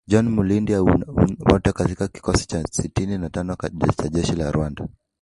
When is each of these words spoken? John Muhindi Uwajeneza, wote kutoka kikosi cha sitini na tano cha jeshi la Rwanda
John 0.09 0.25
Muhindi 0.35 0.71
Uwajeneza, 0.77 1.43
wote 1.49 1.69
kutoka 1.71 2.07
kikosi 2.13 2.47
cha 2.47 2.63
sitini 2.71 3.17
na 3.17 3.29
tano 3.29 3.57
cha 3.99 4.09
jeshi 4.09 4.35
la 4.35 4.51
Rwanda 4.51 4.87